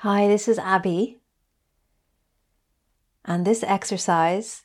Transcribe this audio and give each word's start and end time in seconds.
Hi, 0.00 0.28
this 0.28 0.46
is 0.46 0.58
Abby. 0.58 1.20
And 3.24 3.46
this 3.46 3.62
exercise 3.62 4.64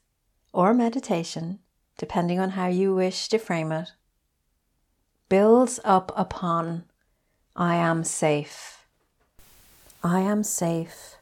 or 0.52 0.74
meditation, 0.74 1.60
depending 1.97 2.38
on 2.38 2.52
how 2.52 2.68
you 2.68 2.94
wish 2.94 3.29
to 3.29 3.38
frame 3.38 3.71
it, 3.71 3.94
builds 5.29 5.79
up 5.86 6.12
upon 6.17 6.83
I 7.55 7.75
am 7.75 8.04
safe. 8.04 8.86
I 10.04 10.20
am 10.20 10.44
safe 10.44 11.16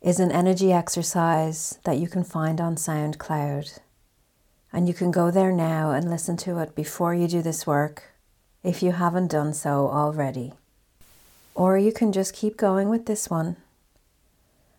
is 0.00 0.20
an 0.20 0.32
energy 0.32 0.72
exercise 0.72 1.78
that 1.84 1.98
you 1.98 2.08
can 2.08 2.24
find 2.24 2.62
on 2.62 2.76
SoundCloud. 2.76 3.78
And 4.72 4.88
you 4.88 4.94
can 4.94 5.10
go 5.10 5.30
there 5.30 5.52
now 5.52 5.90
and 5.90 6.08
listen 6.08 6.38
to 6.38 6.60
it 6.60 6.74
before 6.74 7.14
you 7.14 7.28
do 7.28 7.42
this 7.42 7.66
work 7.66 8.04
if 8.62 8.82
you 8.82 8.92
haven't 8.92 9.30
done 9.30 9.52
so 9.52 9.88
already. 9.88 10.54
Or 11.54 11.78
you 11.78 11.92
can 11.92 12.12
just 12.12 12.34
keep 12.34 12.56
going 12.56 12.88
with 12.88 13.06
this 13.06 13.30
one. 13.30 13.56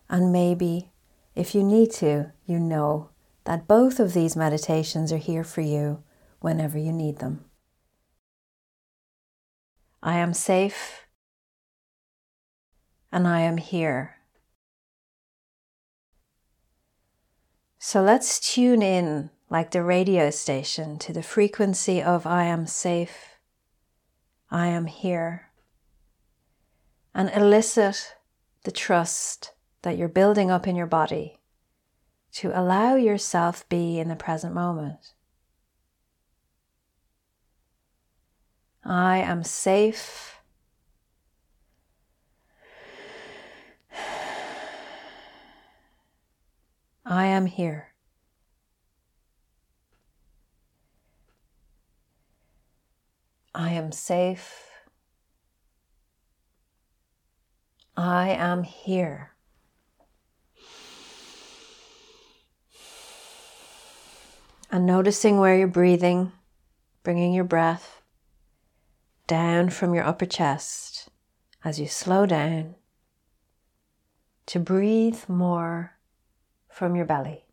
And 0.08 0.30
maybe, 0.30 0.90
if 1.34 1.54
you 1.54 1.62
need 1.62 1.90
to, 1.92 2.32
you 2.44 2.58
know 2.58 3.10
that 3.44 3.66
both 3.66 3.98
of 3.98 4.12
these 4.12 4.36
meditations 4.36 5.12
are 5.12 5.18
here 5.18 5.44
for 5.44 5.62
you 5.62 6.02
whenever 6.40 6.78
you 6.78 6.92
need 6.92 7.18
them. 7.18 7.44
I 10.02 10.18
am 10.18 10.34
safe 10.34 11.06
and 13.10 13.26
I 13.26 13.40
am 13.40 13.56
here. 13.56 14.16
So 17.78 18.02
let's 18.02 18.40
tune 18.40 18.82
in 18.82 19.30
like 19.48 19.70
the 19.70 19.82
radio 19.82 20.30
station 20.30 20.98
to 20.98 21.12
the 21.12 21.22
frequency 21.22 22.02
of 22.02 22.26
I 22.26 22.44
am 22.44 22.66
safe, 22.66 23.38
I 24.50 24.66
am 24.66 24.86
here, 24.86 25.45
and 27.16 27.30
elicit 27.34 28.14
the 28.64 28.70
trust 28.70 29.54
that 29.80 29.96
you're 29.96 30.06
building 30.06 30.50
up 30.50 30.68
in 30.68 30.76
your 30.76 30.86
body 30.86 31.38
to 32.30 32.52
allow 32.54 32.94
yourself 32.94 33.66
be 33.70 33.98
in 33.98 34.08
the 34.08 34.14
present 34.14 34.54
moment. 34.54 35.14
I 38.84 39.16
am 39.16 39.42
safe. 39.42 40.42
I 47.06 47.24
am 47.24 47.46
here. 47.46 47.94
I 53.54 53.70
am 53.70 53.90
safe. 53.90 54.65
I 57.96 58.28
am 58.30 58.62
here. 58.62 59.32
And 64.70 64.84
noticing 64.84 65.38
where 65.38 65.56
you're 65.56 65.68
breathing, 65.68 66.32
bringing 67.02 67.32
your 67.32 67.44
breath 67.44 68.02
down 69.26 69.70
from 69.70 69.94
your 69.94 70.04
upper 70.04 70.26
chest 70.26 71.08
as 71.64 71.80
you 71.80 71.86
slow 71.86 72.26
down 72.26 72.74
to 74.46 74.60
breathe 74.60 75.20
more 75.28 75.96
from 76.68 76.94
your 76.94 77.06
belly. 77.06 77.44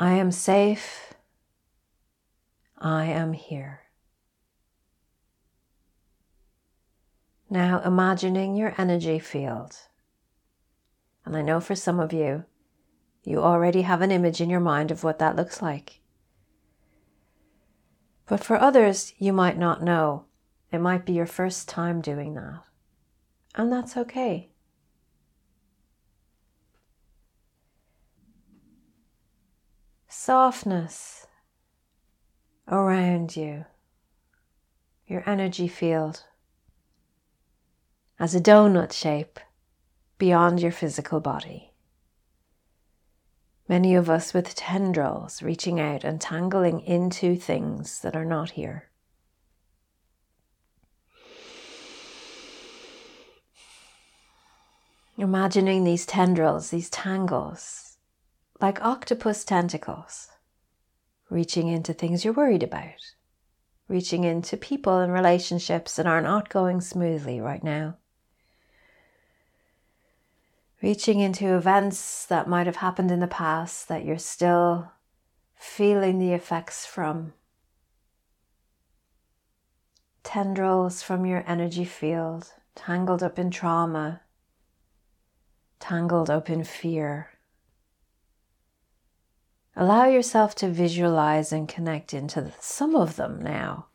I 0.00 0.14
am 0.14 0.32
safe. 0.32 1.14
I 2.78 3.04
am 3.04 3.32
here. 3.32 3.83
Now 7.54 7.80
imagining 7.84 8.56
your 8.56 8.74
energy 8.76 9.20
field. 9.20 9.76
And 11.24 11.36
I 11.36 11.40
know 11.40 11.60
for 11.60 11.76
some 11.76 12.00
of 12.00 12.12
you, 12.12 12.46
you 13.22 13.40
already 13.40 13.82
have 13.82 14.02
an 14.02 14.10
image 14.10 14.40
in 14.40 14.50
your 14.50 14.58
mind 14.58 14.90
of 14.90 15.04
what 15.04 15.20
that 15.20 15.36
looks 15.36 15.62
like. 15.62 16.00
But 18.26 18.42
for 18.42 18.56
others, 18.60 19.12
you 19.18 19.32
might 19.32 19.56
not 19.56 19.84
know. 19.84 20.24
It 20.72 20.80
might 20.80 21.06
be 21.06 21.12
your 21.12 21.26
first 21.26 21.68
time 21.68 22.00
doing 22.00 22.34
that. 22.34 22.64
And 23.54 23.72
that's 23.72 23.96
okay. 23.96 24.50
Softness 30.08 31.28
around 32.66 33.36
you, 33.36 33.64
your 35.06 35.22
energy 35.24 35.68
field, 35.68 36.24
as 38.18 38.34
a 38.34 38.40
donut 38.40 38.92
shape 38.92 39.40
beyond 40.18 40.60
your 40.60 40.72
physical 40.72 41.20
body. 41.20 41.72
Many 43.68 43.94
of 43.94 44.10
us 44.10 44.34
with 44.34 44.54
tendrils 44.54 45.42
reaching 45.42 45.80
out 45.80 46.04
and 46.04 46.20
tangling 46.20 46.80
into 46.80 47.34
things 47.34 48.00
that 48.02 48.14
are 48.14 48.24
not 48.24 48.50
here. 48.50 48.90
Imagining 55.16 55.84
these 55.84 56.04
tendrils, 56.04 56.70
these 56.70 56.90
tangles, 56.90 57.96
like 58.60 58.84
octopus 58.84 59.44
tentacles, 59.44 60.28
reaching 61.30 61.68
into 61.68 61.92
things 61.92 62.24
you're 62.24 62.34
worried 62.34 62.62
about, 62.62 63.00
reaching 63.88 64.24
into 64.24 64.56
people 64.56 64.98
and 64.98 65.12
relationships 65.12 65.96
that 65.96 66.06
are 66.06 66.20
not 66.20 66.48
going 66.48 66.80
smoothly 66.80 67.40
right 67.40 67.62
now, 67.62 67.96
reaching 70.84 71.20
into 71.20 71.56
events 71.56 72.26
that 72.26 72.46
might 72.46 72.66
have 72.66 72.76
happened 72.76 73.10
in 73.10 73.20
the 73.20 73.26
past 73.26 73.88
that 73.88 74.04
you're 74.04 74.18
still 74.18 74.92
feeling 75.54 76.18
the 76.18 76.34
effects 76.34 76.84
from. 76.84 77.32
Tendrils 80.22 81.02
from 81.02 81.24
your 81.24 81.42
energy 81.46 81.86
field, 81.86 82.52
tangled 82.74 83.22
up 83.22 83.38
in 83.38 83.50
trauma, 83.50 84.20
tangled 85.80 86.28
up 86.28 86.50
in 86.50 86.62
fear. 86.62 87.30
Allow 89.74 90.04
yourself 90.04 90.54
to 90.56 90.68
visualize 90.68 91.50
and 91.50 91.66
connect 91.66 92.12
into 92.12 92.52
some 92.60 92.94
of 92.94 93.16
them 93.16 93.42
now, 93.42 93.86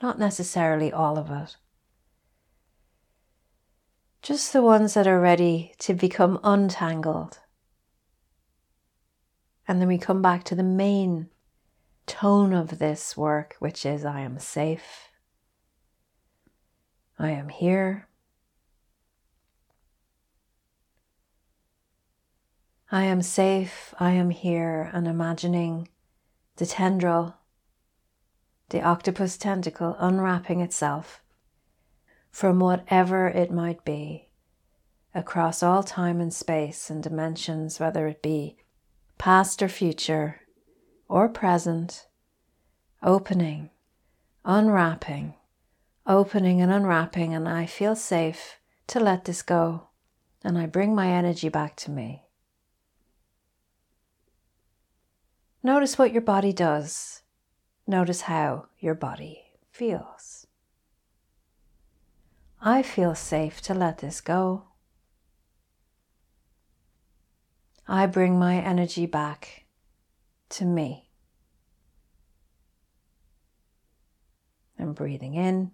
not 0.00 0.16
necessarily 0.16 0.92
all 0.92 1.18
of 1.18 1.28
it. 1.28 1.56
Just 4.26 4.52
the 4.52 4.60
ones 4.60 4.94
that 4.94 5.06
are 5.06 5.20
ready 5.20 5.72
to 5.78 5.94
become 5.94 6.40
untangled. 6.42 7.38
And 9.68 9.80
then 9.80 9.86
we 9.86 9.98
come 9.98 10.20
back 10.20 10.42
to 10.46 10.56
the 10.56 10.64
main 10.64 11.28
tone 12.06 12.52
of 12.52 12.80
this 12.80 13.16
work, 13.16 13.54
which 13.60 13.86
is 13.86 14.04
I 14.04 14.22
am 14.22 14.40
safe. 14.40 15.10
I 17.16 17.30
am 17.30 17.50
here. 17.50 18.08
I 22.90 23.04
am 23.04 23.22
safe, 23.22 23.94
I 24.00 24.10
am 24.10 24.30
here, 24.30 24.90
and 24.92 25.06
imagining 25.06 25.86
the 26.56 26.66
tendril, 26.66 27.36
the 28.70 28.82
octopus 28.82 29.36
tentacle 29.36 29.94
unwrapping 30.00 30.60
itself 30.62 31.22
from 32.36 32.60
whatever 32.60 33.28
it 33.28 33.50
might 33.50 33.82
be 33.82 34.28
across 35.14 35.62
all 35.62 35.82
time 35.82 36.20
and 36.20 36.34
space 36.34 36.90
and 36.90 37.02
dimensions, 37.02 37.80
whether 37.80 38.06
it 38.08 38.20
be 38.20 38.54
past 39.16 39.62
or 39.62 39.70
future 39.70 40.42
or 41.08 41.30
present, 41.30 42.06
opening, 43.02 43.70
unwrapping, 44.44 45.32
opening 46.06 46.60
and 46.60 46.70
unwrapping, 46.70 47.32
and 47.32 47.48
I 47.48 47.64
feel 47.64 47.96
safe 47.96 48.56
to 48.88 49.00
let 49.00 49.24
this 49.24 49.40
go, 49.40 49.86
and 50.44 50.58
I 50.58 50.66
bring 50.66 50.94
my 50.94 51.08
energy 51.08 51.48
back 51.48 51.74
to 51.76 51.90
me. 51.90 52.24
Notice 55.62 55.96
what 55.96 56.12
your 56.12 56.20
body 56.20 56.52
does. 56.52 57.22
Notice 57.86 58.20
how 58.20 58.66
your 58.78 58.94
body 58.94 59.42
feels. 59.72 60.45
I 62.60 62.82
feel 62.82 63.14
safe 63.14 63.60
to 63.62 63.74
let 63.74 63.98
this 63.98 64.20
go. 64.20 64.64
I 67.88 68.06
bring 68.06 68.38
my 68.38 68.56
energy 68.56 69.06
back 69.06 69.66
to 70.50 70.64
me. 70.64 71.10
I'm 74.78 74.92
breathing 74.92 75.34
in 75.34 75.70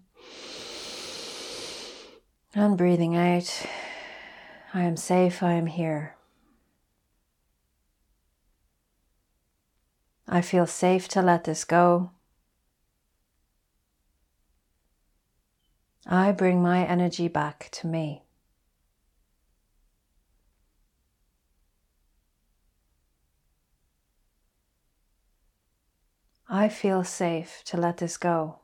and 2.55 2.77
breathing 2.77 3.17
out. 3.17 3.67
I 4.75 4.83
am 4.83 4.97
safe, 4.97 5.43
I 5.43 5.53
am 5.53 5.67
here. 5.67 6.17
I 10.29 10.41
feel 10.41 10.67
safe 10.67 11.09
to 11.09 11.23
let 11.23 11.45
this 11.45 11.65
go. 11.65 12.11
I 16.07 16.33
bring 16.33 16.61
my 16.61 16.85
energy 16.85 17.29
back 17.29 17.69
to 17.73 17.87
me. 17.87 18.25
I 26.49 26.69
feel 26.69 27.03
safe 27.03 27.63
to 27.67 27.77
let 27.77 27.97
this 27.97 28.17
go. 28.17 28.59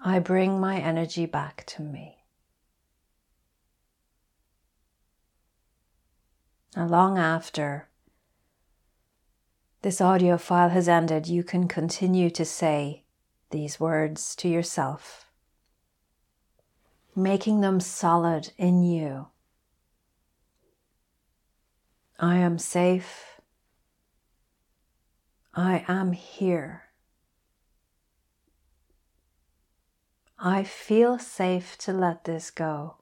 I 0.00 0.18
bring 0.20 0.60
my 0.60 0.78
energy 0.78 1.26
back 1.26 1.64
to 1.66 1.82
me. 1.82 2.24
And 6.76 6.90
long 6.90 7.18
after 7.18 7.88
this 9.82 10.00
audio 10.00 10.38
file 10.38 10.68
has 10.68 10.88
ended, 10.88 11.26
you 11.26 11.42
can 11.42 11.68
continue 11.68 12.30
to 12.30 12.44
say 12.44 13.02
these 13.50 13.78
words 13.80 14.34
to 14.36 14.48
yourself, 14.48 15.26
making 17.14 17.60
them 17.60 17.80
solid 17.80 18.52
in 18.58 18.82
you. 18.82 19.28
I 22.18 22.36
am 22.38 22.58
safe. 22.58 23.40
I 25.54 25.84
am 25.88 26.12
here. 26.12 26.84
I 30.38 30.64
feel 30.64 31.18
safe 31.18 31.78
to 31.78 31.92
let 31.92 32.24
this 32.24 32.50
go. 32.50 32.96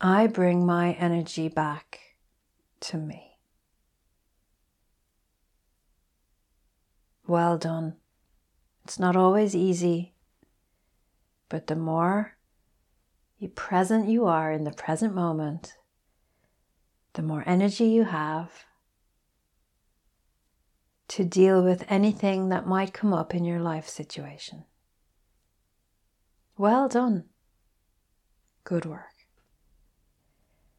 I 0.00 0.26
bring 0.26 0.64
my 0.64 0.92
energy 0.94 1.48
back 1.48 2.00
to 2.80 2.96
me. 2.96 3.31
Well 7.32 7.56
done. 7.56 7.94
It's 8.84 8.98
not 8.98 9.16
always 9.16 9.56
easy, 9.56 10.12
but 11.48 11.66
the 11.66 11.74
more 11.74 12.36
you 13.38 13.48
present 13.48 14.06
you 14.06 14.26
are 14.26 14.52
in 14.52 14.64
the 14.64 14.70
present 14.70 15.14
moment, 15.14 15.78
the 17.14 17.22
more 17.22 17.42
energy 17.46 17.86
you 17.86 18.04
have 18.04 18.66
to 21.08 21.24
deal 21.24 21.64
with 21.64 21.86
anything 21.88 22.50
that 22.50 22.66
might 22.66 22.92
come 22.92 23.14
up 23.14 23.34
in 23.34 23.46
your 23.46 23.60
life 23.60 23.88
situation. 23.88 24.64
Well 26.58 26.86
done. 26.86 27.30
Good 28.64 28.84
work. 28.84 29.11